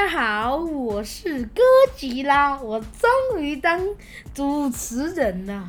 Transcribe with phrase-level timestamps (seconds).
[0.00, 1.60] 大家好，我是哥
[1.94, 3.78] 吉拉，我终于当
[4.32, 5.68] 主持人了。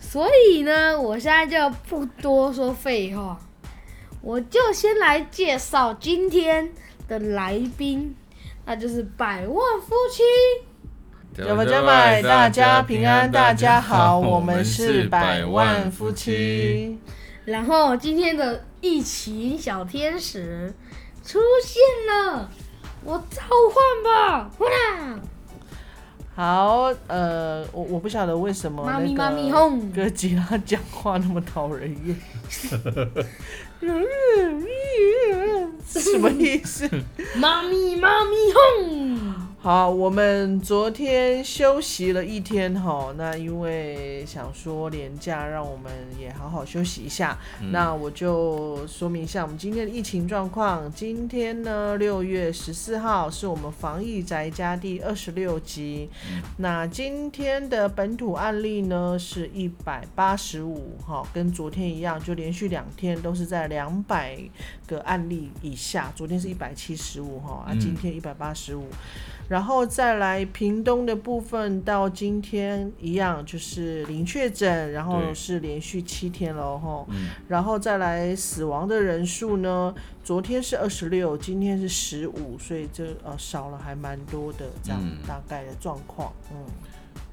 [0.00, 3.38] 所以呢，我现在就不多说废话，
[4.20, 6.72] 我就先来介绍今天
[7.06, 8.16] 的来宾，
[8.66, 10.24] 那就是百万夫妻。
[11.40, 16.98] 加买加买，大家平安，大家好，我们是百万夫妻。
[17.44, 20.74] 然后今天的疫情小天使
[21.24, 21.80] 出现
[22.12, 22.50] 了，
[23.04, 25.20] 我召唤吧，呼啦！
[26.36, 32.16] 好，呃，我我不晓得为什么妈咪妈咪那哄个哥吉拉讲话那么讨人厌，
[35.86, 36.88] 什么意思？
[37.36, 38.83] 妈咪妈咪哄，
[39.64, 47.38] 好，我们昨天休息了一天哈，那因为想说年假，让我们也好好休息一下。
[47.70, 50.92] 那我就说明一下我们今天的疫情状况。
[50.92, 56.10] 今天呢，六月十四号是我们防疫宅家第二十六集。
[56.58, 64.38] 那今天的本土案例呢是一百八十五，哈，跟昨天一样，就连续两天都是在两百
[64.86, 66.12] 个案例以下。
[66.14, 68.84] 昨天是一百七十五，哈，啊，今天一百八十五。
[69.48, 77.06] 然后再来屏东的部分，到今天一样就是零确诊，然后是连续七天了吼。
[77.48, 86.32] 然后再来死亡的人数呢，昨天是二十六，今天是十五，所以这呃少了还蛮多的，这样嗯大概的状况。
[86.50, 86.56] 嗯，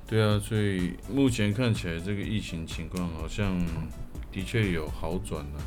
[0.06, 3.58] 对啊，所以目前看起来这个疫情情况好像
[4.32, 5.62] 的确有好转了，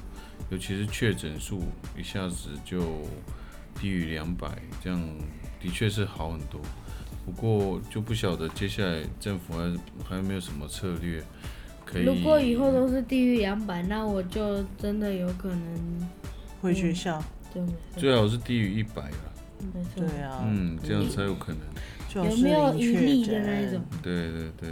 [0.50, 1.62] 尤其是确诊数
[1.98, 2.80] 一下子就
[3.80, 4.48] 低于两百，
[4.82, 5.00] 这样
[5.64, 6.60] 的确是好很多。
[7.24, 9.74] 不过就不晓得接下来政府还
[10.06, 11.24] 还有没有什么策略
[11.82, 12.04] 可以。
[12.04, 16.08] 如果以后都是低于两百，那我就真的有可能
[16.60, 19.32] 回学校，对没最好是低于一百了，
[19.72, 20.06] 没错。
[20.06, 21.60] 对啊，嗯，这样才有可能。
[22.06, 23.82] 就是有没有零确一例的那一种？
[24.02, 24.68] 对对对，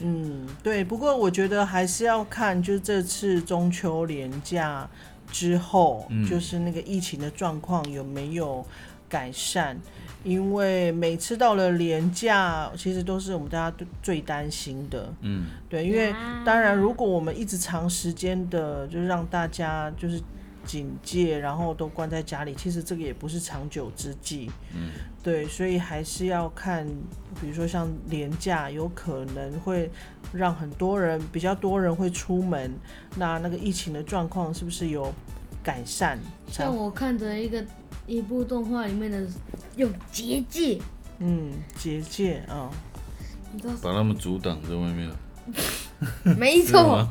[0.00, 0.84] 嗯，对。
[0.84, 4.86] 不过我觉得还是要看，就是这次中秋连假
[5.32, 8.64] 之后，嗯就是那个疫情的状况有没有
[9.08, 9.78] 改善。
[10.24, 15.14] 因为每次到了连假，其实都是我们大家最最担心的。
[15.20, 16.12] 嗯，对，因为
[16.44, 20.20] 当然，如果我们一直长时间的，就是让大家就是
[20.66, 24.50] 警戒，然后都关在家里，其实这个也不是长久之计。
[24.74, 24.90] 嗯，
[25.22, 26.84] 对，所以还是要看，
[27.40, 29.88] 比如说像廉价，有可能会
[30.32, 32.74] 让很多人比较多人会出门，
[33.16, 35.14] 那那个疫情的状况是不是有
[35.62, 36.18] 改善？
[36.48, 37.64] 像我看着一个
[38.08, 39.24] 一部动画里面的
[39.76, 40.80] 有结界，
[41.18, 42.70] 嗯结界啊、
[43.52, 43.74] 你知道？
[43.82, 45.16] 把他们阻挡在外面了。
[46.36, 47.06] 没错，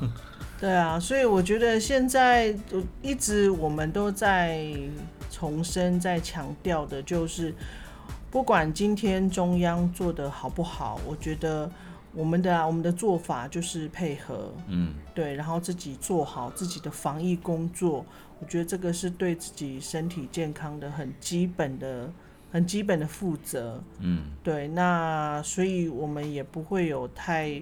[0.59, 4.65] 对啊，所以我觉得现在呃一直我们都在
[5.31, 7.53] 重申、在强调的，就是
[8.31, 11.69] 不管今天中央做的好不好，我觉得
[12.13, 18.05] 我们的啊我们的做法就是配合，嗯，对，然后自己做好自己的防疫工作，
[18.39, 22.11] 我觉得这个是对自己身体健康的很基本的、
[22.51, 23.81] 很基本的负责。
[23.99, 27.61] 嗯，对，那所以我们也不会有太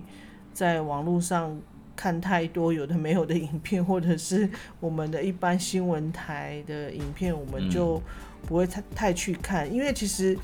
[0.53, 1.57] 在网络上
[1.95, 4.49] 看太多有的没有的影片，或者是
[4.81, 8.01] 我们的一般新闻台的影片，我们就
[8.45, 10.37] 不会太太去看，因为其实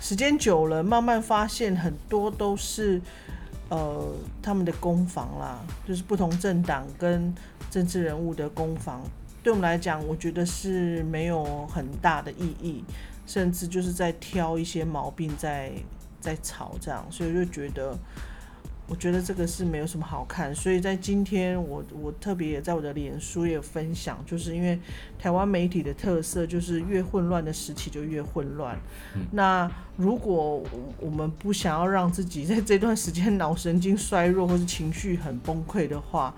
[0.00, 3.00] 时间久了，慢慢发现很多都是
[3.68, 7.34] 呃他们的攻防啦，就是不同政党跟
[7.70, 9.02] 政治人物的攻防。
[9.44, 12.82] 对我们来讲，我觉得是没有很大的意义，
[13.26, 15.70] 甚至就是在挑一些毛病在
[16.18, 17.94] 在吵这样，所以就觉得，
[18.88, 20.54] 我觉得这个是没有什么好看。
[20.54, 24.80] 所以在今天我我特别也在我的脸书也有分享，就是因为
[25.18, 28.78] 台湾媒体的特色就是越混乱的时期就越混乱。
[29.32, 30.64] 那如果
[30.98, 36.34] 我们不想要让自己在这段时间脑神经衰弱或是情绪很崩溃的话，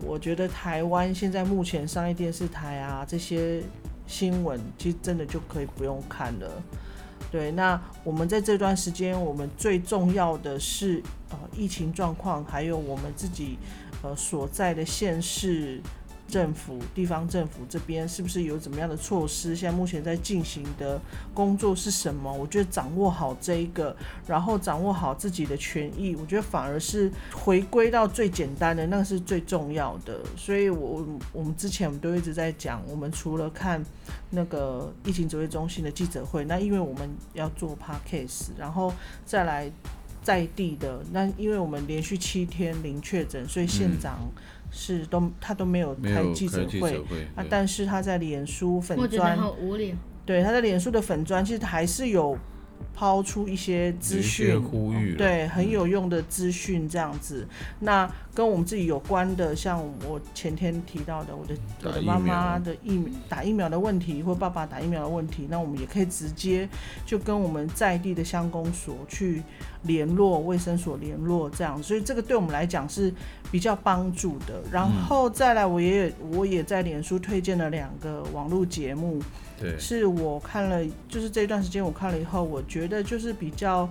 [0.00, 3.62] 我觉得台湾现在目前商业电视台啊这些
[4.06, 6.62] 新闻，其实真的就可以不用看了。
[7.30, 13.58] 对，那我们在这段时间，我们最重要的是呃疫情状况，还有我们自己
[14.02, 15.80] 呃所在的县市
[16.28, 19.54] 政府、地方政府这边是不是有怎么样的措施？
[19.54, 21.00] 现在目前在进行的
[21.32, 22.32] 工作是什么？
[22.32, 23.96] 我觉得掌握好这一个，
[24.26, 30.20] 然后掌握好自己的权益，我觉得反而是回归到最简单的，那个是最重要的。
[30.36, 33.84] 所以我我们之前我们都一直在讲，我们除了看
[34.30, 38.92] 那个疫情指挥中心的记者会，那因为我们要做 podcast，然后
[39.24, 39.70] 再来
[40.26, 44.28] 在地的，那因为我们连续七天零确诊，所以县长
[44.72, 47.00] 是都他都没有开记者会
[47.36, 49.38] 啊，但是他在脸书粉砖。
[50.24, 52.36] 对，他在脸书的粉砖其实还是有
[52.94, 57.46] 抛出一些资讯，呼吁了，对，很嗯有用的资讯这样子。
[57.80, 66.68] 那跟我们自己有关的，像我前天提到的，我的我的妈妈的疫打疫苗的问题，或爸爸打疫苗的问题，那我们也可以直接
[67.04, 69.42] 就跟我们在地的乡公所去
[69.82, 73.12] 联络，卫生所联络这样，所以这个对我们来讲是
[73.50, 74.62] 比较帮助的。
[74.70, 79.20] 然后再来，我也我也在脸书推荐了两个网络节目，
[79.58, 83.88] 对，是我看了，就是这段时间我看了以后，我觉得就是比较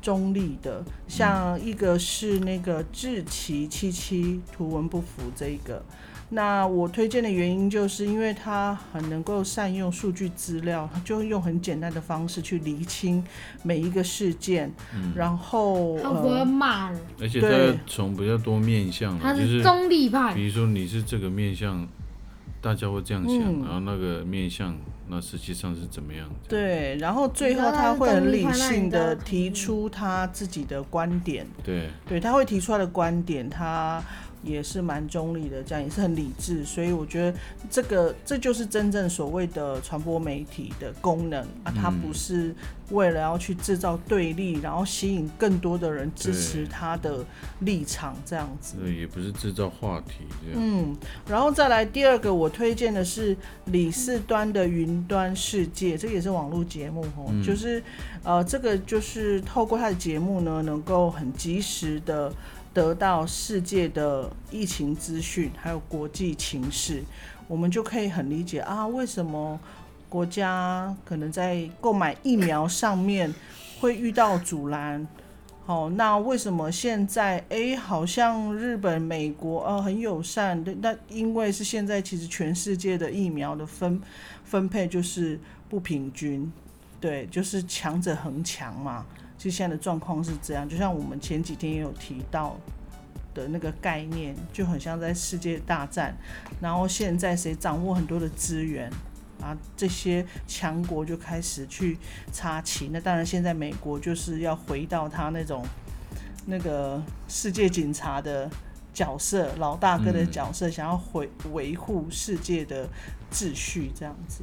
[0.00, 5.82] 中立的，像一个是那个志奇七七图文不符这一个。
[6.30, 13.24] 那我推荐的原因就是因为它很能够善用数据资料，他就用很简单的方式去厘清
[13.62, 20.46] 每一个事件，嗯然后他不会呃，骂人，而且对它从比较多面向的，就是他是中立派比。
[20.46, 21.88] 如说你是这个面向，
[22.60, 23.62] 大家会这样想，嗯。
[23.64, 24.76] 然后那个面相，
[25.08, 26.28] 那实际上是怎么样？
[26.48, 34.02] 对，然后最后他会很理性的提出他自己的观点，对，对，他会提出他的观点，他
[34.48, 37.38] 也是蛮中立的，这样也是很理智，所以我觉得
[37.70, 42.54] 这个这就是真正所谓的传播媒体的功能啊，它嗯不是
[42.90, 47.24] 为了要去制造对立，然后吸引更多的人支持他的
[47.60, 48.76] 立场这样子。
[48.82, 50.58] 对，也不是制造话题这样。
[50.60, 50.96] 嗯，
[51.28, 53.36] 然后再来第二个，我推荐的是
[53.66, 57.82] 李四端的云端世界，这个也是网络节目哦，嗯就是
[58.22, 62.32] 呃，这个就是透过他的节目呢，能够很及时的
[62.72, 67.02] 得到世界的疫情资讯，还有国际情势，
[67.46, 69.58] 我们就可以很理解啊，为什么
[70.08, 73.34] 国家可能在购买疫苗上面
[73.80, 75.06] 会遇到阻拦。
[75.66, 80.64] 好，那为什么现在诶好像日本、美国呃很友善？
[80.64, 84.00] 对那因为是现在其实全世界的疫苗的分
[84.44, 85.38] 分配就是
[85.68, 86.50] 不平均，
[86.98, 89.04] 对，就是强者恒强嘛。
[89.38, 92.58] 其实现在的状况是这样，就像我们前几天也有提到
[93.32, 96.14] 的那个概念，就很像在世界大战，
[96.60, 98.90] 然后现在谁掌握很多的资源，
[99.40, 101.96] 啊，这些强国就开始去
[102.32, 102.90] 插旗。
[102.92, 105.64] 那当然，现在美国就是要回到他那种
[106.46, 108.50] 那个世界警察的
[108.92, 112.88] 角色，老大哥的角色，想要回维护世界的
[113.30, 114.42] 秩序，这样子。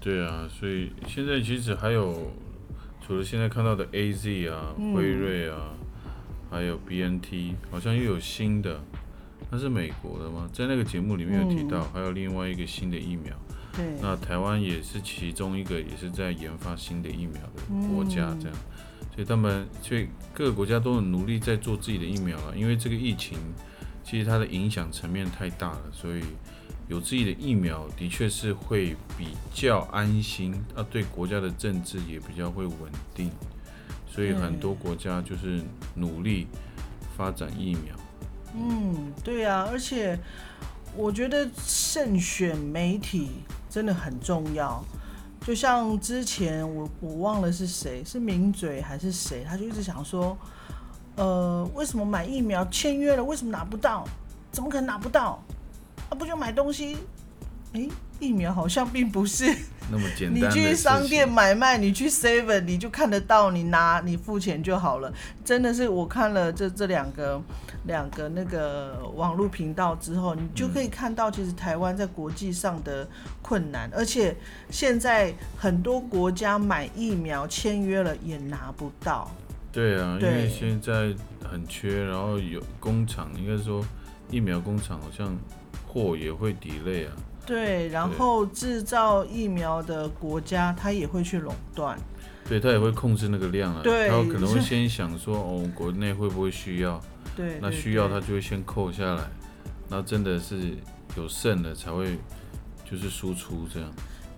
[0.00, 2.30] 对啊，所以现在其实还有，
[3.06, 5.74] 除了现在看到的 A Z 啊、嗯辉瑞啊，
[6.50, 8.80] 还有 B N T，好像又有新的，
[9.50, 10.48] 那是美国的吗？
[10.52, 13.34] 在那个节目里面有提到，嗯还有另外一个新的疫苗。
[13.76, 18.56] 对，那台湾也是其中一个，也是在研发新的疫苗的国家，这样，
[19.14, 22.56] 所以他们，所以各个国家都很努力在做自己的疫苗了。
[22.56, 23.36] 因为这个疫情，
[24.02, 26.22] 其实它的影响层面太大了，所以
[26.88, 32.76] 有自己的疫苗的确是会比较安心，啊，对国家的政治也比较会稳
[33.14, 33.30] 定，
[34.06, 35.62] 所以很多国家就是
[35.94, 36.46] 努力
[37.16, 37.96] 发展疫苗。
[38.54, 40.18] 嗯，对呀、而且
[40.94, 43.30] 我觉得慎选媒体
[43.70, 44.84] 真的很重要。
[45.40, 50.36] 就像之前我我忘了是谁，是名嘴还是谁，他就一直想说，
[51.16, 54.06] 呃，为什么买疫苗签约了，为什么拿不到？
[54.52, 55.42] 怎么可能拿不到？
[56.14, 56.96] 啊，不就买东西？
[57.72, 57.88] 诶，
[58.20, 59.44] 疫苗好像并不是
[59.90, 65.12] 那么简单你去商店买卖，你去 Seven 你就看得到，你拿你付钱就好了。
[65.44, 67.42] 真的是我看了这这两个
[67.86, 73.06] 两个那个网络频道之后，你就可以看到，其实台湾在国际上的
[73.42, 74.36] 困难，而且
[74.70, 79.28] 现在很多国家买疫苗签约了也拿不到。
[79.72, 83.84] 对啊，因为现在很缺，然后有工厂，应该说
[84.30, 85.36] 疫苗工厂好像
[85.94, 87.12] 货也会 delay 啊。
[87.46, 91.96] 对，然后制造疫苗的国家，它也会去垄断。
[92.46, 97.00] 对他也会控制那个量啊，对他可能会先想说，哦，国内会不会需要？
[97.34, 99.22] 对，那需要他就会先扣下来，
[99.88, 100.74] 那真的是
[101.16, 102.18] 有剩的才会
[102.84, 103.90] 就是输出这样。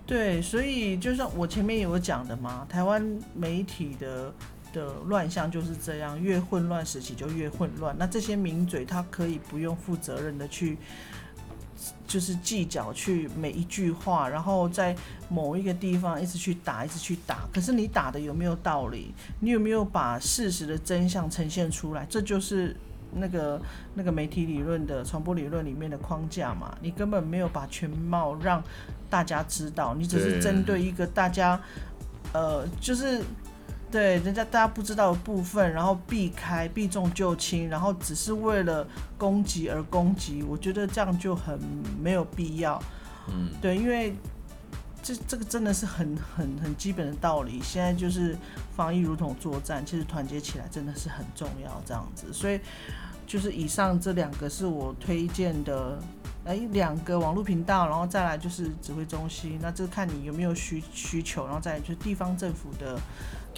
[0.05, 4.33] 对，所以就像我前面有讲的嘛，台湾媒体的
[4.71, 7.93] 的乱象就是这样，越混乱时期就越混乱。
[7.99, 10.77] 那这些名嘴他可以不用负责任的去，
[12.07, 14.95] 就是计较去每一句话，然后在
[15.29, 17.47] 某一个地方一直去打，一直去打。
[17.53, 19.13] 可是你打的有没有道理？
[19.41, 22.07] 你有没有把事实的真相呈现出来？
[22.09, 22.75] 这就是
[23.13, 23.61] 那个
[23.93, 26.73] 那个媒体理论的传播理论里面的框架嘛。
[26.81, 28.63] 你根本没有把全貌让
[29.09, 31.59] 大家知道，你只是针对一个大家，
[32.33, 33.21] 呃，就是
[33.89, 38.85] 对人家大家不知道的部分，然后避开避重就轻，然后只是为了
[39.17, 41.59] 攻击而攻击，我觉得这样就很
[42.01, 42.81] 没有必要。
[43.29, 44.15] 嗯，对，因为
[45.01, 47.61] 这这个真的是很很很基本的道理。
[47.61, 48.37] 现在就是
[48.75, 52.33] 防疫如同作战，其实团结起来真的是很重要，这样子。
[52.33, 52.59] 所以
[53.25, 55.99] 就是以上这两个是我推荐的，
[56.45, 59.57] 哎，两个网络频道，然后再来就是指挥中心。
[59.61, 62.99] 那这个看你有没有需需求，然后再来就是地方政府的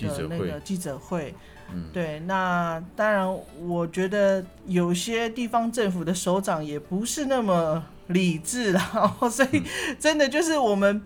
[0.08, 1.34] 的那个记者会。
[1.72, 9.62] 嗯，对，那当然，我觉得有些地方政府的首长也不是那么理智啦， 所以
[10.00, 11.00] 真的就是我们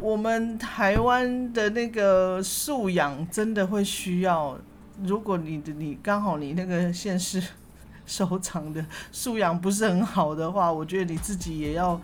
[0.00, 4.56] 我们台湾的那个素养真的会需要，
[5.02, 7.42] 如果你的你刚好你那个县市
[8.06, 12.00] 首长的素养不是很好的话，我觉得你自己也要。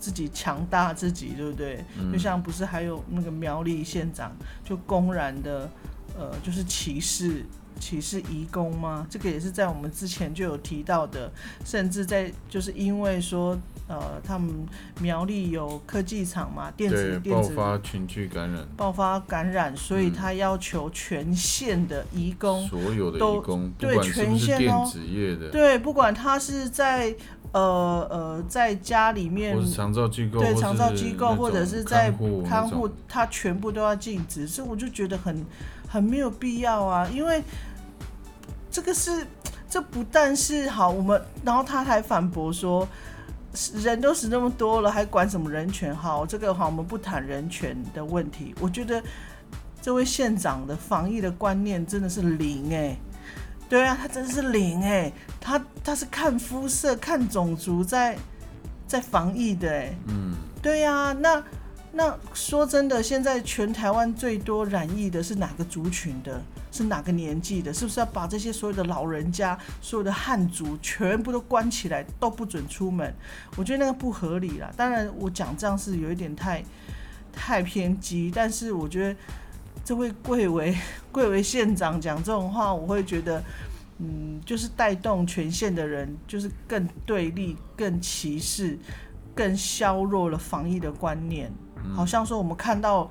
[0.00, 1.84] 自己强大自己，对不对？
[1.96, 2.10] 嗯。
[2.12, 5.70] 就像不是还有那个苗栗县长就公然的
[6.18, 7.44] 呃，就是歧视
[7.78, 9.06] 歧视移工吗？
[9.08, 11.30] 这个也是在我们之前就有提到的，
[11.64, 13.56] 甚至在就是因为说
[13.88, 14.66] 呃，他们
[15.00, 27.14] 苗栗有科技厂嘛，电子电子爆发群聚感染，爆发感染，所以嗯他要求全县的移工，所有的都义工，不对全是电线哦子业的，对，不管他是在
[27.52, 32.12] 呃呃在家里面或长照机构，对或长照机构，或者是在
[32.46, 35.44] 看护他全部都要禁止，所以我就觉得很
[35.88, 37.42] 很没有必要啊，因为
[38.70, 39.26] 这个是
[39.68, 42.86] 这不但是好，我们然后他还反驳说。
[43.82, 45.92] 人都死那么多了，还管什么人权？
[45.92, 48.54] 好，这个好，我们不谈人权的问题。
[48.60, 49.02] 我觉得
[49.82, 52.96] 这位县长的防疫的观念真的是零哎、
[53.70, 58.18] 对啊，他真的是零哎、他他是看肤色、看种族在
[58.84, 61.40] 在防疫的哎、嗯，对呀、那
[61.92, 66.42] 那说真的，现在全台湾最多染疫的是哪个族群的？
[66.72, 67.72] 是哪个年纪的？
[67.72, 73.14] 是不是要把这些所有的老人家、所有的汉族全部都关起来，都不准出门？
[73.56, 74.68] 我觉得那个不合理啦。
[74.76, 76.64] 当然，我讲这样是有一点太
[77.32, 79.16] 太偏激，但是我觉得
[79.90, 80.72] 这位贵为
[81.10, 83.42] 贵为县长讲这种话，我会觉得。
[83.98, 88.78] 嗯，就是带动全县的人，就是更对立、更歧视、
[89.34, 91.52] 更削弱了防疫的观念。
[91.92, 93.10] 好像说我们看到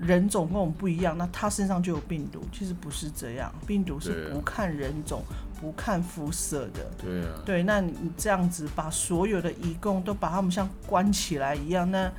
[0.00, 5.22] 人种跟我们不一样，那他身上就有病毒，其实不是这样，病毒是不看人种、
[5.60, 6.90] 不看肤色的。
[6.96, 12.10] 对啊，对，那你你这样子把所有的移工都把他们像关起来一样，那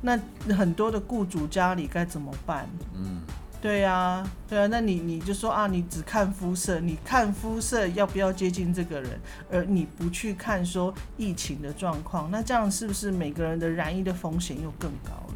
[0.00, 0.18] 那
[0.54, 2.68] 很多的雇主家里该怎么办？
[2.94, 3.20] 嗯，
[3.60, 15.34] 对呀、对啊，那你你就说啊，你只看肤色，你看肤色要不要接近这个人，而你不去看说疫情的状况，那这样是不是每个人的染疫的风险又更高了？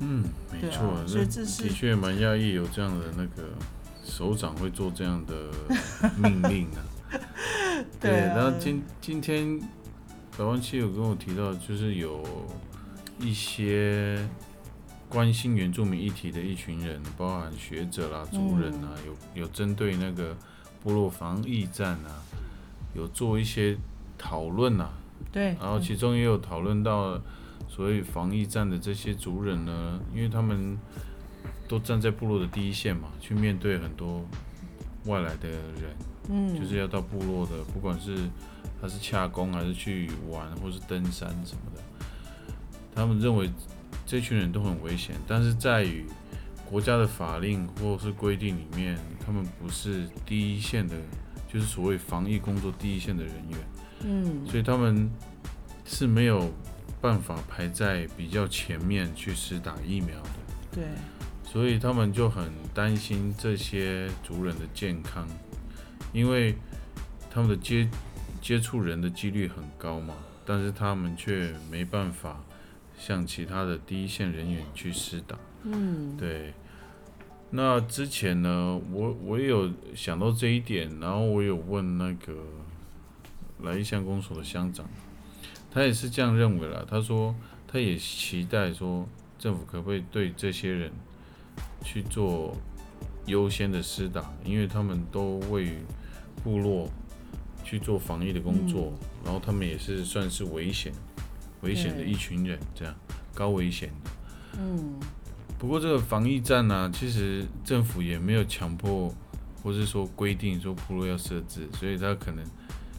[0.00, 3.48] 嗯，没错所以这是的确蛮讶异有这样的那个
[4.04, 5.34] 首长会做这样的
[6.16, 6.78] 命令啊。
[7.98, 9.58] 对啊然后今今天
[10.36, 12.22] 百万七有跟我提到，就是有
[13.20, 14.28] 一些
[15.08, 19.06] 关心原住民议题的一群人，包含学者啦、族人啊，嗯。
[19.34, 20.36] 有有针对那个
[20.82, 22.22] 部落防疫战啊，
[22.94, 23.76] 有做一些
[24.16, 24.90] 讨论啊，
[25.32, 27.20] 对，然后其中也有讨论到
[27.68, 30.78] 所谓防疫战的这些族人呢，因为他们
[31.66, 34.24] 都站在部落的第一线嘛，去面对很多
[35.06, 35.96] 外来的人，
[36.28, 38.16] 嗯，就是要到部落的，不管是
[38.80, 41.82] 他是洽工还是去玩或是登山什么的，
[42.98, 43.48] 他们认为
[44.04, 46.04] 这群人都很危险，但是在于
[46.68, 50.96] 国家的法令或是规定里面，他们不是第一线的，
[51.46, 53.58] 就是所谓防疫工作第一线的人员。
[54.02, 54.44] 嗯。
[54.48, 55.08] 所以他们
[55.84, 56.52] 是没有
[57.00, 60.30] 办法排在比较前面去施打疫苗的，
[60.72, 60.84] 对，
[61.44, 65.24] 所以他们就很担心这些族人的健康，
[66.12, 66.56] 因为
[67.30, 67.88] 他们的接
[68.42, 70.14] 接触人的几率很高嘛，
[70.44, 72.42] 但是他们却没办法
[72.98, 75.38] 像其他的第一线人员去施打。
[75.62, 76.52] 嗯对，
[77.50, 82.34] 那之前呢，我我也有想到这一点，然后我有问那个
[83.62, 84.84] 来义乡公所的乡长，
[85.70, 86.84] 他也是这样认为啦。
[86.88, 87.34] 他说
[87.66, 90.92] 他也期待说政府可不可以对这些人
[91.82, 92.56] 去做
[93.26, 95.78] 优先的施打，因为他们都位于
[96.42, 96.88] 部落
[97.64, 98.92] 去做防疫的工作，
[99.24, 100.92] 然后他们也是算是危险
[101.62, 102.94] 危险的一群人，这样
[103.34, 104.10] 高危险的。
[104.60, 104.98] 嗯
[105.58, 109.12] 不过这个防疫站呢、其实政府也没有强迫，
[109.60, 112.44] 或是说规定说部落要设置，所以他可能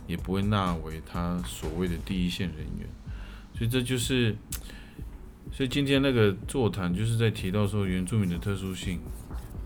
[0.07, 2.85] 也不会纳为他所谓的第一线人员。
[3.57, 4.35] 所以这就是，
[5.53, 8.99] 所以今天那个座谈就是在提到说原住民的特殊性，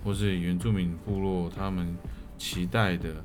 [0.04, 1.96] 或是原住民部落他们
[2.38, 3.24] 期待的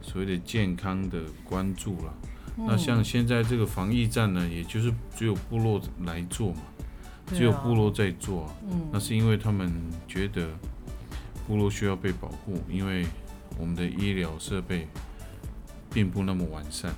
[0.00, 2.14] 所谓的健康的关注了。
[2.56, 6.60] 那像现在这个防疫站呢，也就是只有部落来做嘛，
[7.26, 9.72] 只有部落在做啊、嗯那是因为他们
[10.06, 10.48] 觉得
[11.46, 13.04] 部落需要被保护，因为
[13.58, 14.86] 我们的医疗设备
[15.92, 16.94] 并不那么完善。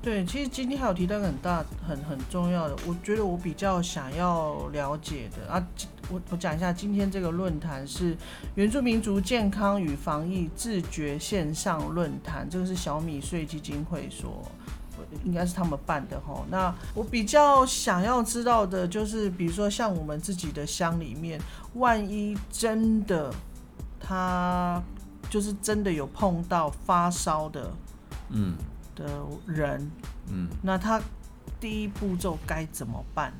[0.00, 5.64] 对，其实今天还有提到很大、很很重要的，我觉得我比较想要了解的啊，
[6.08, 8.16] 我我讲一下，今天这个论坛是
[8.54, 14.50] 原住民族健康与防疫自觉线上论坛，这个是小米税基金会所。
[15.24, 16.44] 应该是他们办的哈。
[16.50, 21.40] 那我比较想要知道的就是，比如说像我们自己的乡里面，
[21.74, 23.32] 万一真的
[24.00, 24.82] 他
[25.30, 27.72] 就是真的有碰到发烧的
[28.30, 28.56] 嗯
[28.94, 29.90] 的人，
[30.30, 31.00] 嗯，那他
[31.60, 33.32] 第一步骤该怎么办？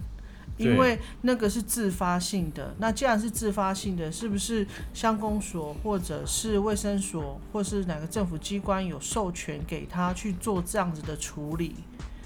[0.59, 11.75] 对因为那个是自发性的，那既然是自发性的，是不是乡公所或者是卫生所，或是哪个政府机关有授权给他去做这样子的处理？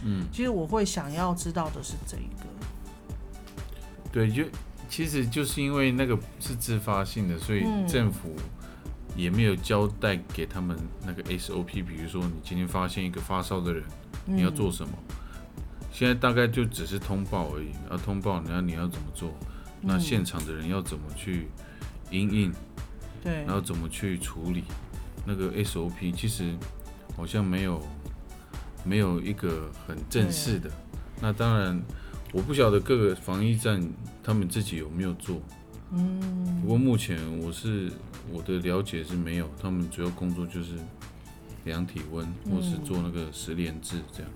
[0.04, 2.46] 嗯，其实我会想要知道的是这一个。
[4.10, 4.44] 对，就
[4.88, 8.34] 其实就是因为那个是自发性的，所以嗯政府
[9.14, 13.84] 也没有交代给他们那个 SOP，比如说你今天发现一个发烧的人，
[14.26, 14.92] 嗯你要做什么？
[15.92, 19.32] 现在大概就只是通报而已，要通报，然后你要怎么做？
[19.80, 21.48] 那嗯现场的人要怎么去
[22.10, 22.52] 应应，
[23.22, 24.64] 对然，后怎么去处理？
[25.26, 26.56] 那个 SOP 其实
[27.16, 27.80] 好像没有
[28.84, 30.70] 没有一个很正式的。
[31.20, 31.80] 那当然，
[32.32, 33.80] 我不晓得各个防疫站
[34.22, 35.40] 他们自己有没有做。
[35.92, 37.92] 嗯，不过目前我是
[38.30, 40.74] 我的了解是没有，他们主要工作就是
[41.64, 44.32] 量体温，或是做那个十连制这样。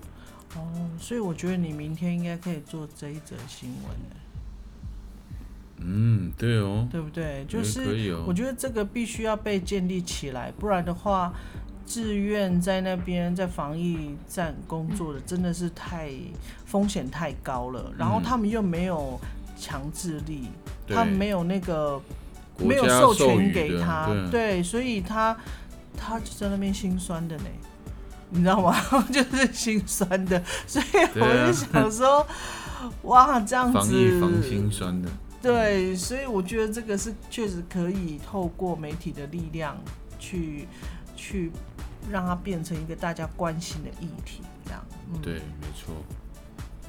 [0.57, 4.15] 哦，所以我觉得你明天应该可以做这一则新闻的，
[5.79, 7.45] 嗯，对哦，对不对？
[7.47, 8.33] 就是哦我。
[8.33, 11.31] 觉得这个必须要被建立起来，不然的话，
[11.85, 16.11] 志愿在那边在防疫站工作的真的是太
[16.65, 19.19] 风险太高了，然后嗯他们又没有
[19.57, 20.49] 强制力，
[20.85, 22.01] 对他们没有那个
[22.59, 25.37] 没有授权给他，对，所以他
[25.95, 27.45] 他就在那边心酸的呢。
[28.29, 28.75] 你知道吗？
[29.11, 30.85] 就是心酸的， 所以
[31.15, 32.25] 我就想说，
[33.03, 35.09] 哇，这样子防疫防心酸的。
[35.41, 39.77] 对，所以我觉得这个是确实可以透过媒体的力量
[40.19, 40.67] 去
[41.15, 41.51] 去
[42.09, 44.83] 让它变成一个大家关心的议题，这样。
[45.13, 45.93] 嗯、对，没错。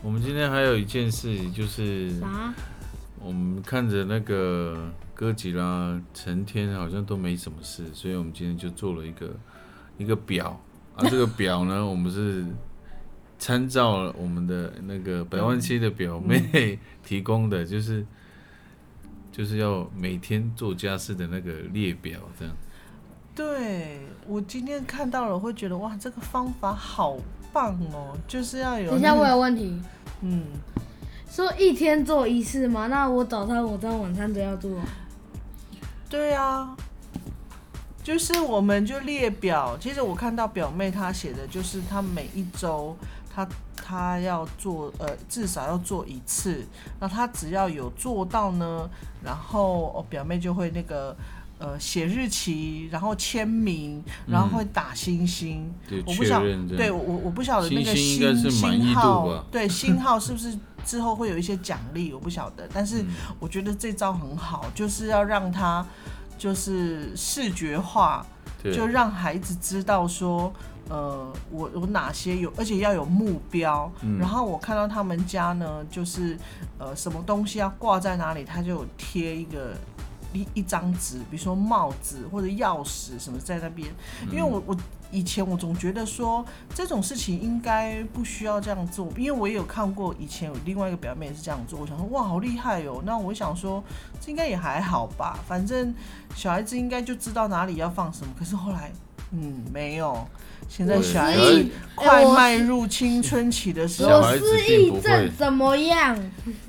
[0.02, 2.54] 我们今天还有一件事，就是啥？
[3.20, 9.36] 我们看着那个哥吉拉成天好像都没什么事，所以我们今天就做了一个
[9.98, 10.58] 一个表
[10.98, 11.08] 啊。
[11.08, 12.44] 这个表呢，我们是
[13.38, 18.04] 参照了我们的那个百万期的表妹提供的，就是
[19.32, 22.54] 就是要每天做家事的那个列表，这样。
[23.34, 27.16] 对我今天看到了，会觉得哇，这个方法好
[27.52, 29.80] 棒哦，就是要有、等一下，我有问题。
[30.22, 30.42] 嗯，
[31.30, 32.88] 说一天做一次吗？
[32.88, 34.80] 那我早餐、午餐、晚餐都要做。
[36.10, 36.76] 对啊，
[38.08, 39.76] 就是我们就列表。
[39.78, 42.96] 其实我看到表妹她写的就是她每一周
[43.30, 46.66] 她她要做呃至少要做一次，
[46.98, 48.88] 那她只要有做到呢，
[49.22, 51.14] 然后哦表妹就会那个。
[51.60, 55.68] 呃，写日期，然后签名，然后会打星星。
[55.88, 56.76] 对，我不晓认这样。
[56.76, 62.12] 对我我不晓得那个星星号，对星号是不是之后会有一些奖励？
[62.12, 63.08] 我不晓得，但是嗯
[63.40, 65.84] 我觉得这招很好，就是要让他
[66.38, 68.24] 就是视觉化，
[68.62, 70.52] 就让孩子知道说，
[70.88, 73.92] 呃，我我哪些有，而且要有目标。
[74.02, 76.38] 嗯然后我看到他们家呢，就是
[76.78, 79.74] 呃什么东西要挂在哪里，他就有贴一个。
[80.34, 83.88] 一一张纸，比如说帽子或者钥匙什么在那边，
[84.30, 84.76] 因为我我
[85.10, 86.44] 以前我总觉得说
[86.74, 93.82] 这种事情应该不需要这样做，因为我也有看过以前有另外一个表妹也是这样做，我想说哇好厉害哦，那我想说
[94.20, 95.94] 这应该也还好吧，反正
[96.34, 98.92] 小孩子应该就知道哪里要放什么，可是后来
[99.32, 100.26] 嗯没有，
[100.68, 106.18] 现在小孩子快迈入青春期的时候，小孩子我失忆症怎么样？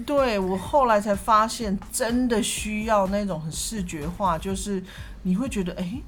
[0.06, 4.82] 对我后来才发现，真的需要那种很视觉化，就是
[5.24, 6.02] 你会觉得哎。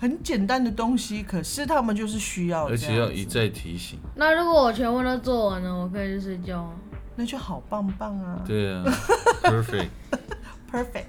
[0.00, 3.98] 很简单的东西，可是他们就是需要这而，且要一再提醒。
[4.16, 6.72] 那如果我全部都做完了，我可以去睡觉吗？
[7.16, 8.42] 那就好棒棒啊。
[8.46, 8.82] 对啊，
[9.44, 9.88] perfect。
[10.72, 11.04] ，perfect，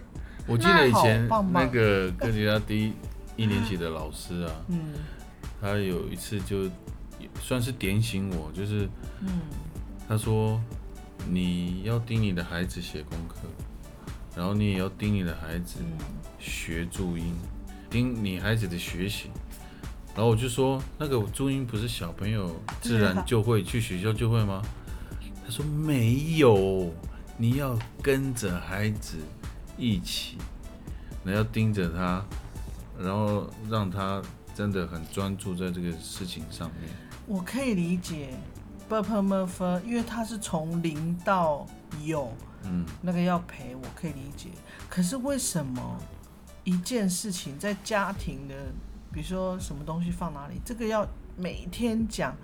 [0.45, 2.93] 我记得以前那个哥吉拉第一
[3.37, 4.95] 一年级的老师啊，嗯。
[5.61, 6.69] 他有一次就
[7.39, 8.89] 算是点醒我，就是
[9.21, 9.39] 嗯。
[10.09, 10.59] 他说
[11.29, 13.35] 你要盯你的孩子写功课，
[14.35, 15.97] 然后你也要盯你的孩子嗯。
[16.39, 17.33] 学注音，
[17.91, 19.29] 盯你孩子的学习。
[20.15, 24.61] 然后我就说，那个注音不是小朋友自然就会去学校就会吗？
[25.45, 26.91] 他说没有，
[27.37, 29.17] 你要跟着孩子
[29.77, 30.37] 一起，
[31.23, 32.25] 你要盯着他，
[32.99, 34.21] 然后让他
[34.53, 36.89] 真的很专注在这个事情上面。
[37.25, 38.29] 我可以理解
[38.89, 41.65] b p m f 因为他是从零到
[42.03, 42.33] 有，
[42.65, 44.49] 嗯，那个要陪，我可以理解。
[44.89, 45.97] 可是为什么
[46.63, 48.55] 一件事情在家庭的，
[49.11, 52.35] 比如说什么东西放哪里，这个要每天讲，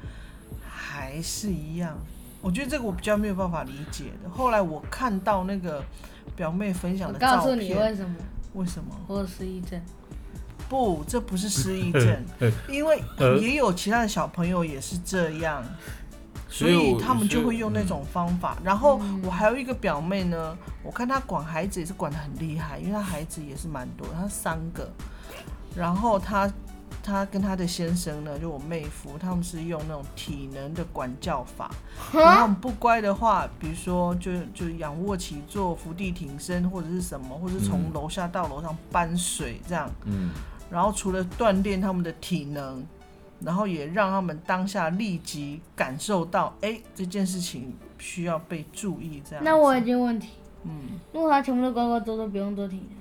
[0.69, 1.97] 还是一样？
[2.41, 4.29] 我觉得这个我比较没有办法理解的。
[4.29, 5.83] 后来我看到那个
[6.35, 8.15] 表妹分享的照告诉你片，为什么
[8.53, 8.95] 为什么？
[9.07, 9.81] 我有失忆症。
[10.69, 12.25] 不，这不是失忆 症，
[12.67, 13.01] 因为
[13.39, 15.63] 也有其他的小朋友也是这样，
[16.49, 18.57] 所以他们就会用那种方法。
[18.63, 24.89] 然后嗯我还有一个表妹呢，我看她管孩子也是管得很厉害，因为她孩子也是蛮多，她三个。
[25.75, 26.51] 然后她
[27.03, 31.69] 她跟她的先生呢，就我妹夫，他们是用那种体能的管教法。
[32.11, 39.89] 然后不乖的话，比如说就就仰卧起坐、伏地挺身或者是什么，或者是从嗯楼下到楼上搬水这样。
[40.05, 40.31] 嗯，
[40.69, 42.83] 然后除了锻炼他们的体能，
[43.41, 49.21] 然后也让他们当下立即感受到，哎，这件事情需要被注意。
[49.27, 49.43] 这样。
[49.43, 50.29] 那我有一个问题，
[50.63, 50.71] 嗯，
[51.13, 52.97] 如果他全部都乖乖做，都不用做体能；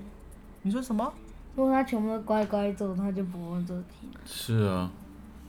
[0.63, 1.13] 你说什么？
[1.55, 4.21] 如果他全部都乖乖做，他就不用做体能。
[4.27, 4.91] 是啊，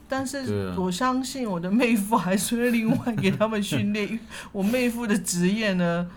[0.08, 4.06] 但是我相信我的妹夫还是会另外给他们训练。
[4.08, 4.20] 因为
[4.52, 6.10] 我妹夫的职业呢，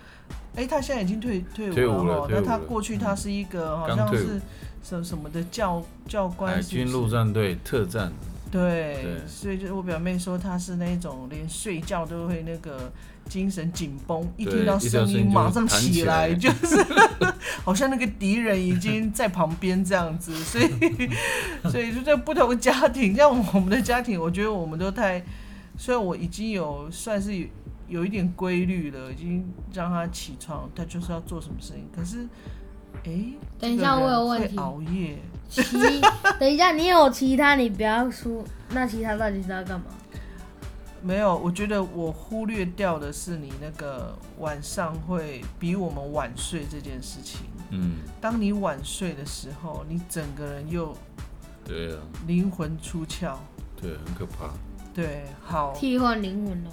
[0.56, 2.26] 哎，他现在已经退退伍了。
[2.30, 4.40] 那他过去他是一个好像是
[4.82, 8.14] 什什么的教教官军陆战队特战，
[8.52, 9.28] 对，对。
[9.28, 12.92] 所以就是我表妹说她是那种连睡觉都会那个
[13.26, 16.34] 精神紧绷，一听到声声音马上弹起起来。
[16.36, 16.76] 就是
[17.64, 20.68] 好像那个敌人已经在旁边这样子，所以
[21.72, 25.24] 所以就在不同家庭，像我们的家庭，我觉得我们都太，
[25.78, 27.48] 虽然我已经有算是有
[27.88, 32.28] 有一点规律了，已经让他起床，他就是要做什么事情，可是。
[33.06, 33.12] 哎，
[33.58, 34.56] 等一下我有问题。
[34.56, 35.18] 会熬夜，
[35.52, 36.02] 其
[36.40, 38.44] 等一下，你有其他，你不要说。
[38.70, 39.86] 那其他到底是要干嘛？
[41.04, 47.42] 没有，我觉得我忽略掉的是你那个晚上会比我们晚睡这件事情。
[47.72, 50.96] 嗯，当你晚睡的时候，你整个人又
[51.66, 53.36] 对啊，灵魂出窍。
[53.82, 54.54] 对，很可怕。
[54.94, 56.72] 对，好，替换灵魂了。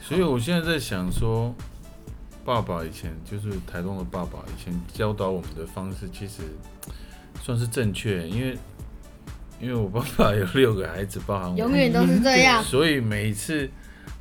[0.00, 1.52] 所以我现在在想说，
[2.44, 6.42] 爸爸以前就是台东的爸爸，以前教导我们的方式其实
[7.44, 8.56] 算是正确，因为
[9.60, 12.64] 因为我爸爸有六个孩子，包含我，永远都是这样。
[12.64, 13.68] 所以每一次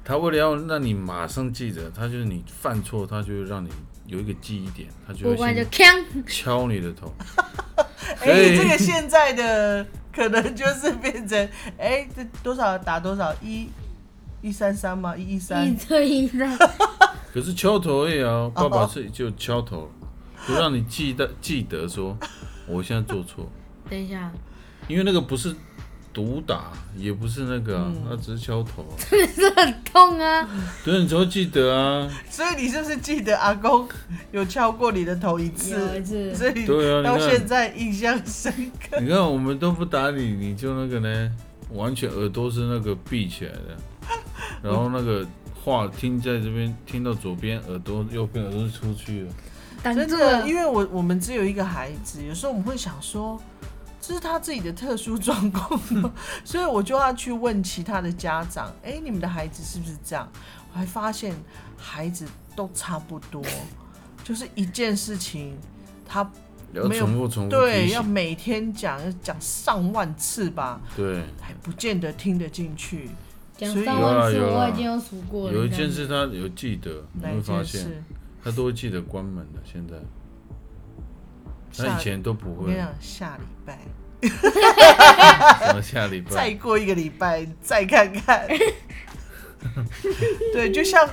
[0.04, 3.70] 他为了要让你马上记得，他就是你犯错，他就会让你
[4.08, 7.14] 有一个记忆点，他就会就先，敲你的头。
[8.20, 13.70] 哎、所以这个现在的可能就是变成，哎、这多少打多少一
[14.42, 15.16] 一三三吗？
[15.16, 16.28] 一一三一。
[16.28, 16.58] 三，
[17.34, 19.90] 可是敲头也要， 爸爸是就敲头，
[20.46, 22.18] 就让你记得记得说，
[22.68, 23.50] 我现在做错。
[23.90, 24.32] 等一下，
[24.88, 25.54] 因为那个不是
[26.14, 28.94] 毒打，也不是那个、啊，嗯那只是敲头、啊。
[29.04, 30.48] 是很痛啊！
[30.86, 32.10] 对，你才会记得啊。
[32.30, 33.88] 所以你是不是记得阿公
[34.32, 35.72] 有敲过你的头一次？
[35.72, 39.00] 有一次所以对啊你到看现在印象深刻。
[39.00, 41.32] 你看，我们都不打你，你就那个呢，
[41.72, 43.78] 完全耳朵是那个闭起来的，
[44.62, 45.26] 然后那个
[45.64, 49.34] 话听在这边，听到左边耳朵，右边耳朵出去了。
[49.84, 50.56] 真的，因。
[50.56, 53.42] 为我我们只有一个孩子，有时候我们会想说，
[54.00, 55.80] 这是他自己的特殊状况，
[56.46, 60.30] 所以我就要去问其他的家长，哎、你们的孩子是不是这样？
[60.72, 61.36] 我还发现
[61.78, 63.44] 孩子都差不多，
[64.24, 65.58] 就是一件事情，
[66.08, 66.24] 他
[66.72, 71.24] 没有重复重复对，要每天讲，要讲上万次吧，对。
[71.42, 73.10] 还不见得听得进去。
[73.56, 75.54] 讲所以我已经有数过了。
[75.54, 78.04] 有一件事他有记得，你哪一会发现件事？
[78.44, 79.60] 他都会记得关门的。
[79.64, 79.96] 现在
[81.76, 83.80] 他以前都不会，我跟你讲，下礼拜
[85.60, 88.48] 然后下礼拜再拜过一个礼拜再看看。
[90.54, 91.10] 对，就像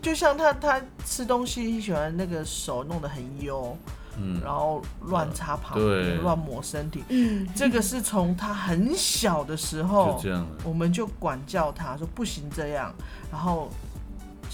[0.00, 3.76] 就像他他吃东西喜欢那个手弄得很油，
[4.18, 7.02] 嗯，然后乱擦旁对边，乱抹身体。
[7.08, 10.46] 嗯，这个是从他很小的时候就这样。
[10.62, 12.94] 我们就管教他说不行这样，
[13.32, 13.70] 然后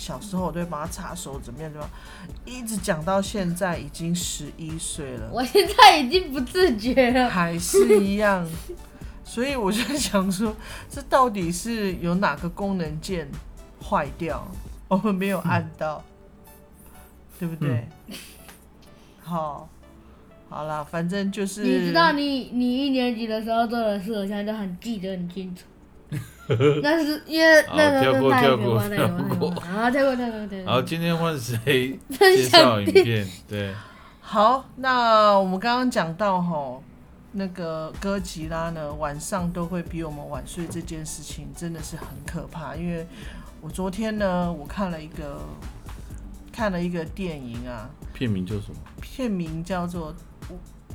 [0.00, 1.90] 小时候我都会帮他擦手怎么样怎么样，
[2.46, 7.28] 一直讲到现在已经十一岁了，我现在已经不自觉了。
[7.28, 8.48] 还是一样。
[9.22, 10.56] 所以我就在想说，
[10.88, 13.28] 这到底是有哪个功能键
[13.80, 14.48] 坏掉，
[14.88, 16.02] 我们没有按到，
[17.38, 17.86] 对不对？
[19.22, 19.68] 好，
[20.48, 25.62] 好啦，反正就是你知道你你一年级的时候做的事，我现在都很记得很清楚。
[26.82, 29.08] 那是因为好那跳个跳过跳
[29.38, 30.66] 过好，跳过跳过跳过。
[30.66, 33.26] 好，今天换谁介绍享影片？
[33.48, 33.72] 对，
[34.20, 36.82] 好，那我们刚刚讲到吼，
[37.32, 42.74] 那个哥吉拉呢，晚上都会比我们晚睡这件事情，真的是很可怕。
[42.74, 43.06] 因为
[43.60, 45.40] 我昨天呢，我看了一个
[46.52, 48.76] 看了一个电影啊，片名叫什么？
[49.00, 50.12] 片名叫做，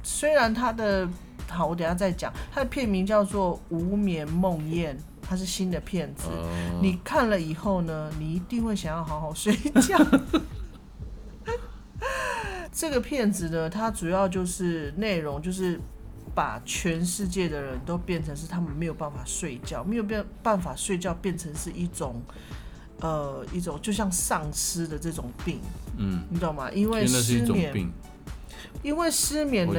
[0.04, 1.08] 虽然它的
[1.48, 4.94] 好，我等下再讲，它的片名叫做《无眠梦魇》，
[5.27, 6.27] 它是新的片子。
[6.29, 9.97] 哦，你看了以后呢，你一定会想要好好睡觉。
[12.71, 15.79] 这个片子呢，它主要就是内容就是
[16.35, 22.21] 把全世界的人都变成是他们没有办法睡觉，没有变办法睡觉，变成是一种
[22.99, 25.61] 呃一种就像丧尸的这种病，
[25.97, 26.69] 嗯，你懂吗？
[26.71, 27.93] 因为失眠，病，
[28.86, 29.74] 因为失眠呢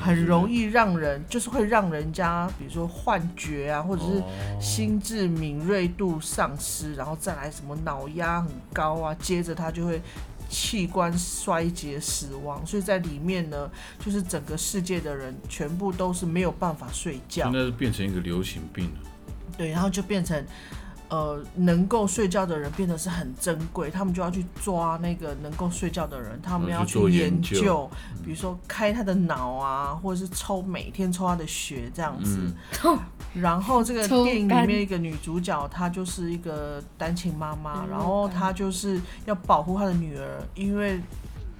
[0.00, 4.24] 很容易，让人就是会让人家比如说幻觉啊，或者是哦
[4.60, 10.02] 心智敏锐度丧失，然后再来什么脑压很高啊，接着他就会
[10.48, 13.70] 器官衰竭死亡，所以在里面呢，
[14.04, 19.00] 就是整个世界的人全部都是没有办法睡觉现，在是变成一个流行病了。
[19.56, 20.44] 对，然后就变成。
[21.08, 27.88] 呃，能够睡觉的人变得是很珍贵，他们就要去抓那个能够睡觉的人，他们要去做研研究
[28.24, 32.40] 比如说开他的脑啊，或者是抽每天抽他的血这样子。
[32.84, 32.98] 嗯，
[33.34, 41.00] 然后这个电影里面一个女主角，她就是一个单亲妈妈，嗯然后她就是要保护她的女儿，因为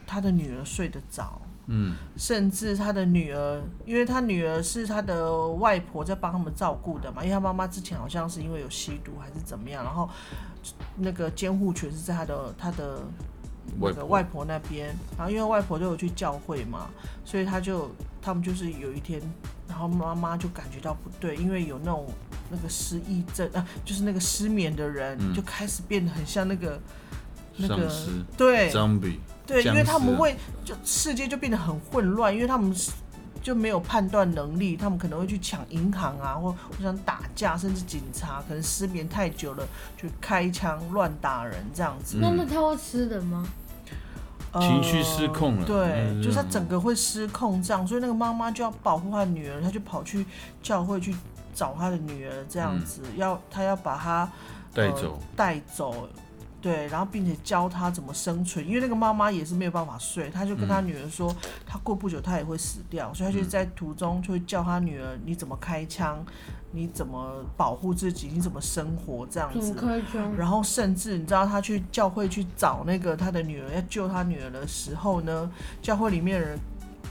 [0.07, 10.09] 她的女儿睡得早，嗯，甚至他的女儿，因为他女儿是他的外婆在帮他们照顾的嘛，因为他妈妈之前好像是因为有吸毒还是怎么样，然后
[10.97, 13.01] 那个监护权是在他的他的
[13.79, 14.45] 那外外婆。
[14.45, 16.89] 那边，然后因为外婆都有去教会嘛，
[17.25, 17.91] 所以他就
[18.23, 19.21] 他们就是有一天，
[19.67, 22.07] 然后妈妈就感觉到不对，因为有那种
[22.49, 25.35] 那个失忆症啊，就是那个失眠的人、嗯。
[25.35, 26.81] 就开始变得很像那个
[27.57, 27.91] 那个
[28.37, 32.75] 对 zombie，对，因为他们会就世界就变得很混乱，因为他们
[33.43, 39.67] 就没有判断能力，他们可能会去抢银行啊，或互相打架，甚至警察可能失眠太久了
[39.97, 42.19] 就开枪乱打人这样子。
[42.21, 43.47] 那那他会吃的吗？
[44.59, 50.25] 情绪失控了呃对，嗯就是他整个会失控这样，所以那个妈妈就要保护她女儿，她就跑去
[50.63, 51.15] 教会去
[51.55, 54.27] 找她的女儿这样子，要她要把她
[54.73, 56.09] 带走呃，带走。
[56.67, 61.33] 对，然后并且教他怎么生存，因为那个妈妈也是没有办法睡，他就跟他女儿说，
[61.65, 66.27] 她过不久他也会死掉，所以他就在途中就会教他女儿你怎么开枪，
[66.73, 69.75] 你怎么保护自己，你怎么生活这样子。
[69.75, 70.35] 开枪？
[70.37, 75.49] 然后甚至你知道他去教会去找那个他的女儿要救他女儿的时候呢，
[75.81, 76.59] 教会里面的人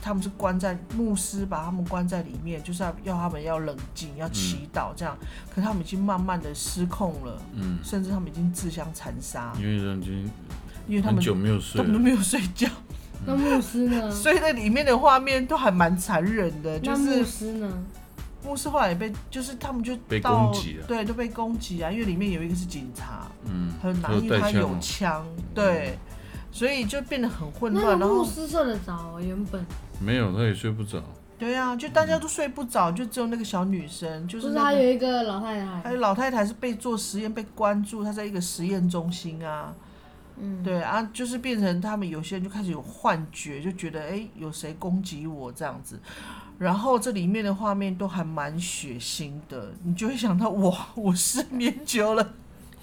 [0.06, 5.18] 他们是关在牧师把他们关在里面，就是要要他们要冷静，要祈祷这样。
[5.50, 10.30] 可是他们已经慢慢的失控了，嗯，甚至他们已经自相残杀，因为人已经
[10.86, 12.68] 因为他们很久没有睡，他们都没有睡觉，
[13.26, 14.08] 那牧师呢？
[14.12, 17.84] 所以那里面的画面都还蛮残忍的，就是牧是师呢？
[18.44, 20.86] 牧师后来也被，就是他们就被到攻击了。
[20.86, 25.98] 对，都被攻击啊，因为里面有一个是警察，嗯，还有拿，还有因为他有带枪对，
[26.52, 27.98] 所以就变得很混那乱。
[27.98, 29.66] 然后，师睡得着哦，原本
[30.00, 31.02] 没有，他也睡不着，
[31.38, 39.74] 对啊，就大家都睡不着，就只有那个小女生，就不是是那个，他有一个老太太，还有老太太是被做实验被关注，她在一个实验中心啊，
[40.38, 45.98] 嗯，对啊，就是变成他们有些人就开始有幻觉，就觉得哎、诶有谁攻击我这样子。
[46.58, 52.32] 然后这里面的画面都还蛮血腥的，你就会想到哇，我失眠久了，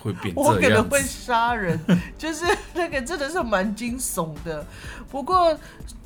[0.03, 1.79] 会变我可能会杀人，
[2.19, 4.65] 就是那个真的是蛮惊悚的。
[5.09, 5.57] 不过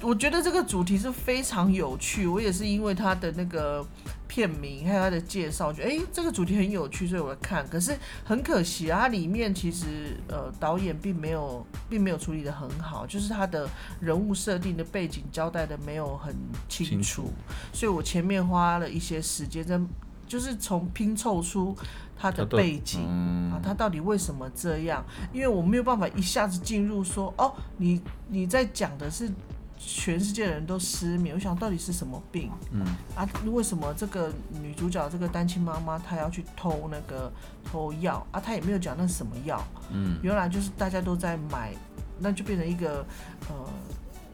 [0.01, 3.83] 我觉得这个主题是非常有趣，我也是因为它的那个
[4.27, 7.67] 片名还有它的介绍，觉得哎这个主题很有趣，所以我来看。
[7.67, 13.67] 可是很可惜啊，它里面其实呃导演并没有并没有处理的很好，就是他的
[13.99, 16.35] 人物设定的背景交代的没有很
[16.69, 17.33] 清楚，清楚
[17.73, 19.79] 所以我前面花了一些时间在。
[20.27, 21.75] 就是从拼凑出
[22.17, 25.03] 他的背景，嗯啊，他到底为什么这样？
[25.31, 29.31] 因为我没有办法一下子进入说，哦，你你在讲的是
[29.77, 32.83] 全世界的人都失眠，我想到底是什么病嗯，
[33.15, 33.27] 啊？
[33.45, 37.31] 为什么这个女主角这个单亲妈妈她要去偷那个
[37.63, 38.39] 偷药啊？
[38.39, 41.73] 她也没有讲那是什么药，嗯，原来就是大家都在买，
[42.19, 43.05] 那就变成一个
[43.49, 43.55] 呃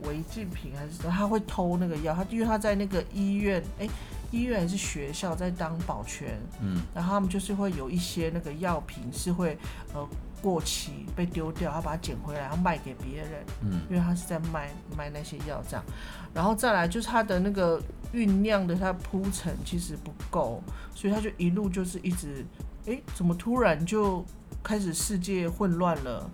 [0.08, 1.12] 违禁品还是什么？
[1.12, 3.88] 他会偷那个药，他因为他在那个医院，哎、
[4.34, 9.56] 医院还是学校在当保全，嗯，然后他们就是会有一些那个药品是会
[9.94, 10.06] 呃
[10.42, 15.86] 过期被丢掉，他把它捡回来，然后卖给别人，嗯，因为他是在卖卖那些药这样，
[16.34, 17.80] 然后再来就是他的那个
[18.12, 20.64] 酝酿的他铺陈其实不够，
[20.96, 22.44] 所以他就一路就是一直
[22.86, 24.26] 诶，怎么突然就
[24.64, 26.28] 开始世界混乱了，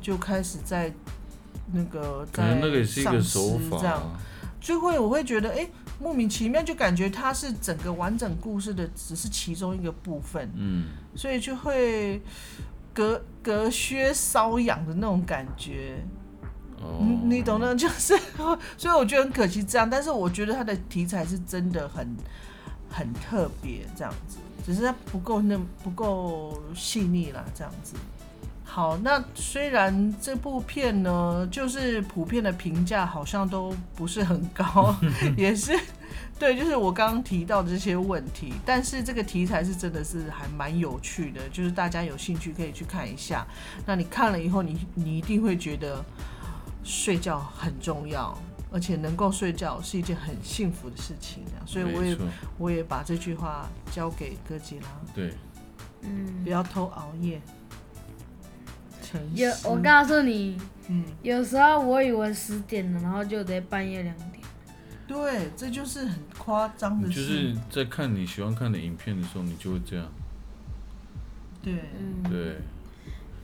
[0.00, 0.90] 就开始在
[1.70, 4.18] 那个可能那个是一个手法这样，啊，
[4.62, 5.68] 就会我会觉得哎，
[6.00, 10.84] 莫名其妙，就感觉它是整个完整故事的只是其中一个部分，嗯，
[11.16, 12.22] 所以就会
[12.94, 15.98] 隔隔靴搔痒的那种感觉。
[16.80, 18.16] 哦，你你懂的， 就是，
[18.76, 22.16] 所以我觉得很可惜这样，但是我觉得它的题材是真的很
[22.88, 27.94] 很特别，这样子，只是它不够那不够细腻啦，这样子。
[28.74, 34.96] 好，那虽然这部片呢，就是普遍的评价好像都不是很高，
[35.36, 35.78] 也是
[36.38, 43.46] 对，就是我刚刚提到的这些问题，但是这个题材是真的是还蛮有趣的，就是大家有兴趣可以去看一下。
[43.84, 46.02] 那你看了以后，你你一定会觉得
[46.82, 48.34] 睡觉很重要，
[48.70, 51.44] 而且能够睡觉是一件很幸福的事情。
[51.66, 52.16] 所以我也
[52.56, 55.34] 我也把这句话交给哥吉拉，对，
[56.00, 57.38] 嗯不，要偷熬夜。
[59.12, 60.56] 诚有我告诉你，
[60.88, 64.42] 嗯，有时候我以为十点了，然后就得半夜两点。
[65.06, 67.14] 对，这就是很夸张的事。
[67.14, 70.08] 就是在看你喜欢看的影片的时候，你就会这样，
[71.62, 72.56] 对，嗯，对，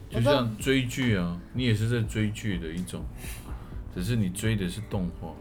[0.09, 3.03] 就像追剧啊，你也是在追剧的一种，
[3.93, 5.33] 只是你追的是动画。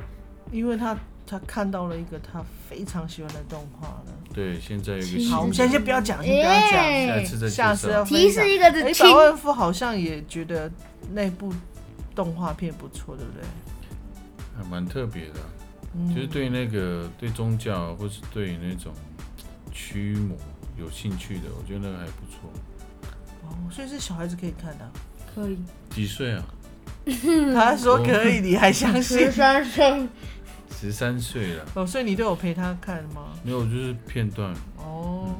[0.53, 0.97] 因为他
[1.29, 4.05] 他看到了一个他非常喜欢的动画了。
[4.33, 6.81] 对，现在有一个好，我们的现在先不要讲，先不要讲。
[6.81, 8.03] 哎下次再下次要。
[8.05, 10.71] 提示一个哎，是亲百，万富好像也觉得
[11.13, 11.53] 那部
[12.15, 13.43] 动画片不错，对不对？
[14.57, 15.47] 还蛮特别的啊、
[15.95, 18.93] 嗯就是对那个对宗教啊或是对那种
[19.73, 20.37] 驱魔
[20.77, 22.51] 有兴趣的，我觉得那个还不错。
[23.45, 24.91] 哦，所以是小孩子可以看的啊。
[25.35, 25.59] 可以，
[25.91, 26.45] 几岁啊？
[27.55, 29.33] 他说可以，你还相信十？
[29.33, 30.07] 三岁，
[30.81, 33.33] 十三岁了，哦，所以你都有陪他看吗？
[33.43, 34.55] 没有，就是片段。
[34.77, 35.35] 哦，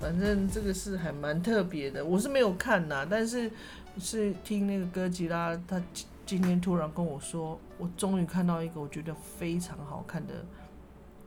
[0.00, 3.50] 反正这个是还蛮特别的，我是没有看呐，但是
[3.98, 10.32] 是听那个哥吉拉，他今今天突然跟我说，我终于看到一个我觉得非常好看的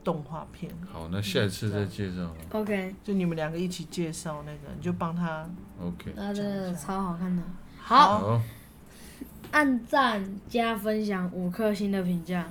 [0.02, 2.34] 动画片，好，那下一次再介绍。
[2.50, 5.48] OK，就你们两个一起介绍那个，你就帮他
[5.80, 7.40] OK，那真的超好看的。
[7.78, 8.42] 好，好，
[9.52, 12.44] 按赞加分享五颗星的评价。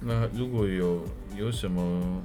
[0.00, 1.04] 那如果有
[1.36, 2.22] 有什么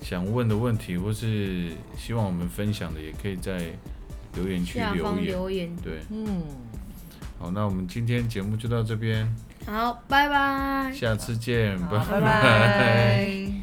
[0.00, 3.58] 想问的问题，或是希望我们分享的，也可以在
[4.34, 5.24] 留言区留言。
[5.24, 5.76] 留言。
[5.76, 6.42] 对，嗯，
[7.38, 9.32] 好，那我们今天节目就到这边，
[9.66, 10.92] 好，拜拜。
[10.92, 13.61] 下次见，拜拜。